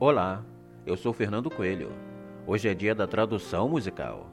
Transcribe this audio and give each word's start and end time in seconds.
Olá, 0.00 0.44
eu 0.84 0.96
sou 0.96 1.12
Fernando 1.12 1.48
Coelho. 1.48 1.92
Hoje 2.48 2.68
é 2.68 2.74
dia 2.74 2.96
da 2.96 3.06
tradução 3.06 3.68
musical. 3.68 4.28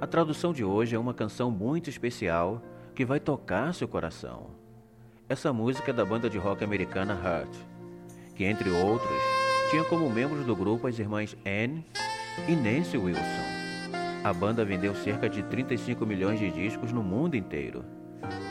A 0.00 0.08
tradução 0.08 0.52
de 0.52 0.64
hoje 0.64 0.96
é 0.96 0.98
uma 0.98 1.14
canção 1.14 1.52
muito 1.52 1.88
especial 1.88 2.60
que 2.92 3.04
vai 3.04 3.20
tocar 3.20 3.72
seu 3.74 3.86
coração. 3.86 4.50
Essa 5.28 5.52
música 5.52 5.92
é 5.92 5.94
da 5.94 6.04
banda 6.04 6.28
de 6.28 6.36
rock 6.36 6.64
americana 6.64 7.14
Heart, 7.14 7.56
que 8.34 8.42
entre 8.44 8.70
outros 8.70 9.22
tinha 9.70 9.84
como 9.84 10.10
membros 10.10 10.44
do 10.44 10.56
grupo 10.56 10.88
as 10.88 10.98
irmãs 10.98 11.36
Anne 11.46 11.86
e 12.48 12.56
Nancy 12.56 12.98
Wilson. 12.98 13.22
A 14.24 14.32
banda 14.32 14.64
vendeu 14.64 14.96
cerca 14.96 15.28
de 15.28 15.44
35 15.44 16.04
milhões 16.04 16.40
de 16.40 16.50
discos 16.50 16.90
no 16.92 17.04
mundo 17.04 17.36
inteiro 17.36 17.84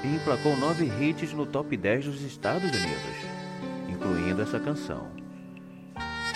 e 0.02 0.16
emplacou 0.16 0.56
nove 0.56 0.86
hits 0.86 1.34
no 1.34 1.46
top 1.46 1.76
10 1.76 2.06
dos 2.06 2.22
Estados 2.22 2.64
Unidos, 2.64 3.90
incluindo 3.90 4.42
essa 4.42 4.62
canção. 4.62 5.21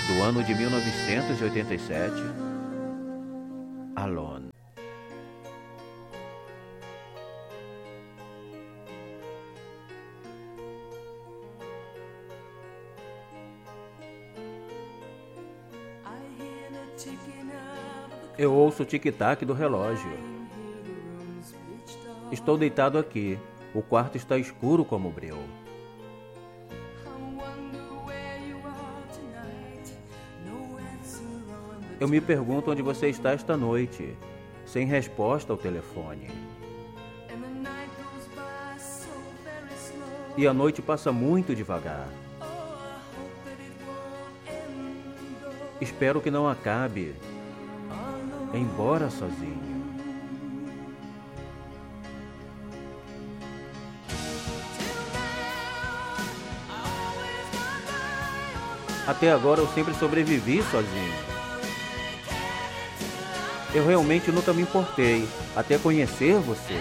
Do 0.07 0.21
ano 0.21 0.43
de 0.43 0.53
1987, 0.53 2.13
Alone. 3.95 4.49
Eu 18.37 18.53
ouço 18.53 18.83
o 18.83 18.85
tic-tac 18.85 19.43
do 19.43 19.53
relógio. 19.53 20.11
Estou 22.31 22.57
deitado 22.57 22.99
aqui. 22.99 23.39
O 23.73 23.81
quarto 23.81 24.17
está 24.17 24.37
escuro 24.37 24.85
como 24.85 25.09
breu. 25.09 25.39
Eu 31.99 32.10
me 32.10 32.20
pergunto 32.20 32.71
onde 32.71 32.82
você 32.82 33.07
está 33.07 33.32
esta 33.32 33.55
noite, 33.55 34.18
sem 34.65 34.85
resposta 34.85 35.54
ao 35.54 35.57
telefone. 35.57 36.29
E 40.37 40.46
a 40.46 40.54
noite 40.54 40.82
passa 40.82 41.12
muito 41.13 41.55
devagar. 41.55 42.10
Espero 45.79 46.20
que 46.20 46.29
não 46.29 46.49
acabe, 46.49 47.15
embora 48.54 49.09
sozinho. 49.09 49.76
Até 59.07 59.32
agora 59.32 59.62
eu 59.62 59.68
sempre 59.68 59.93
sobrevivi 59.93 60.62
sozinho. 60.63 61.34
Eu 63.76 63.85
realmente 63.85 64.31
nunca 64.31 64.53
me 64.53 64.62
importei 64.62 65.28
até 65.53 65.78
conhecer 65.78 66.40
você. 66.40 66.79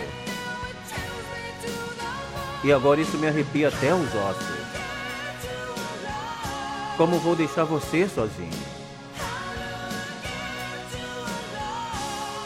E 2.62 2.72
agora 2.72 3.00
isso 3.00 3.18
me 3.18 3.26
arrepia 3.26 3.66
até 3.66 3.92
os 3.92 4.14
ossos. 4.14 4.64
Como 6.96 7.18
vou 7.18 7.34
deixar 7.34 7.64
você 7.64 8.08
sozinho? 8.08 8.48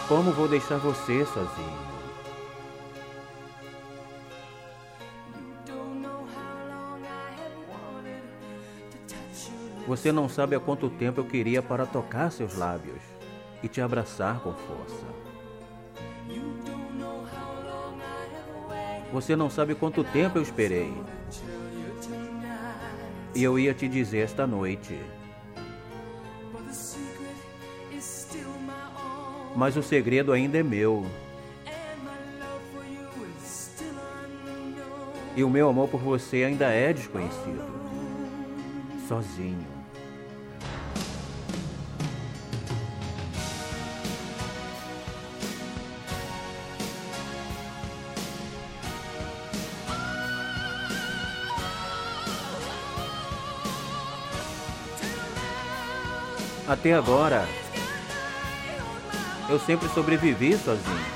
Como 0.09 0.33
vou 0.33 0.49
deixar 0.49 0.79
você 0.79 1.27
sozinho? 1.27 1.89
Você 9.87 10.11
não 10.11 10.27
sabe 10.27 10.57
há 10.57 10.61
quanto 10.61 10.89
tempo 10.89 11.21
eu 11.21 11.27
queria 11.27 11.61
para 11.63 11.85
tocar 11.85 12.33
seus 12.33 12.57
lábios 12.57 13.18
e 13.63 13.69
te 13.69 13.81
abraçar 13.81 14.41
com 14.41 14.53
força. 14.53 15.07
Você 19.13 19.35
não 19.35 19.49
sabe 19.49 19.75
quanto 19.75 20.05
tempo 20.05 20.39
eu 20.39 20.43
esperei. 20.43 20.93
E 23.35 23.43
eu 23.43 23.59
ia 23.59 23.73
te 23.73 23.89
dizer 23.89 24.19
esta 24.19 24.47
noite. 24.47 24.99
Mas 29.57 29.77
o 29.77 29.83
segredo 29.83 30.33
ainda 30.33 30.59
é 30.59 30.63
meu. 30.63 31.07
E 35.35 35.45
o 35.45 35.49
meu 35.49 35.69
amor 35.69 35.89
por 35.89 36.01
você 36.01 36.45
ainda 36.45 36.67
é 36.67 36.93
desconhecido. 36.93 37.65
Sozinho. 39.07 39.78
Até 56.69 56.93
agora, 56.93 57.49
eu 59.49 59.59
sempre 59.59 59.89
sobrevivi 59.89 60.55
sozinho. 60.59 61.07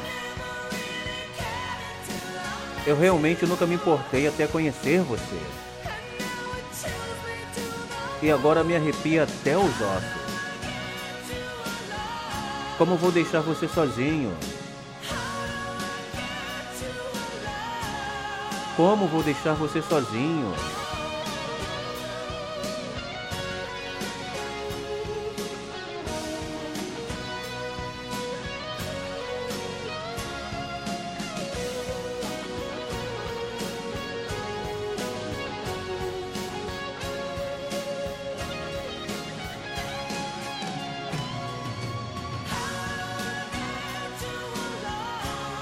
Eu 2.86 2.96
realmente 2.96 3.44
nunca 3.44 3.66
me 3.66 3.74
importei 3.74 4.26
até 4.26 4.46
conhecer 4.46 5.02
você. 5.02 5.38
E 8.22 8.30
agora 8.30 8.64
me 8.64 8.74
arrepia 8.74 9.24
até 9.24 9.54
os 9.54 9.64
ossos. 9.64 10.22
Como 12.78 12.96
vou 12.96 13.12
deixar 13.12 13.40
você 13.40 13.69
sozinho? 13.69 14.34
Como 18.74 19.06
vou 19.06 19.22
deixar 19.22 19.52
você 19.52 19.82
sozinho? 19.82 20.50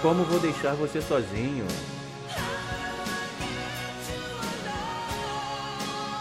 Como 0.02 0.24
vou 0.24 0.40
deixar 0.40 0.74
você 0.76 1.02
sozinho? 1.02 1.66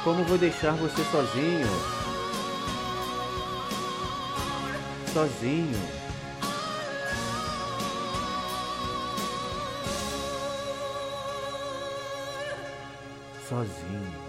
Como 0.03 0.25
vou 0.25 0.37
deixar 0.37 0.71
você 0.73 1.01
sozinho? 1.05 1.67
Sozinho. 5.13 5.79
Sozinho. 13.47 14.28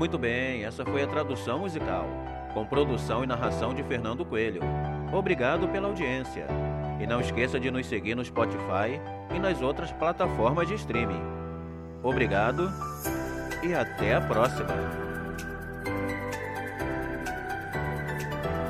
Muito 0.00 0.16
bem, 0.16 0.64
essa 0.64 0.82
foi 0.82 1.02
a 1.02 1.06
tradução 1.06 1.58
musical, 1.58 2.08
com 2.54 2.64
produção 2.64 3.22
e 3.22 3.26
narração 3.26 3.74
de 3.74 3.82
Fernando 3.82 4.24
Coelho. 4.24 4.62
Obrigado 5.12 5.68
pela 5.68 5.88
audiência. 5.88 6.46
E 6.98 7.06
não 7.06 7.20
esqueça 7.20 7.60
de 7.60 7.70
nos 7.70 7.86
seguir 7.86 8.14
no 8.14 8.24
Spotify 8.24 8.98
e 9.30 9.38
nas 9.38 9.60
outras 9.60 9.92
plataformas 9.92 10.66
de 10.66 10.72
streaming. 10.72 11.20
Obrigado 12.02 12.72
e 13.62 13.74
até 13.74 14.14
a 14.14 14.22
próxima! 14.22 15.09